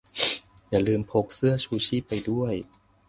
[0.69, 2.53] อย่าลืมพกเสื้อชูชีพไปด้วย